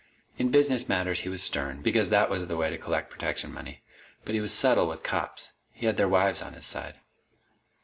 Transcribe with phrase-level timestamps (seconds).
[0.39, 3.83] In business matters he was stern, because that was the way to collect protection money.
[4.25, 5.51] But he was subtle with cops.
[5.69, 6.95] He had their wives on his side.